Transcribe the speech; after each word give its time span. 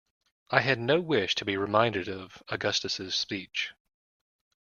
I 0.49 0.61
had 0.61 0.79
no 0.79 0.99
wish 0.99 1.35
to 1.35 1.45
be 1.45 1.57
reminded 1.57 2.07
of 2.09 2.41
Augustus's 2.49 3.13
speech. 3.13 3.73